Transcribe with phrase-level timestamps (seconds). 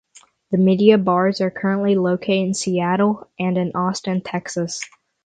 [0.49, 4.81] The media bars are currently located in Seattle and in Austin, Texas.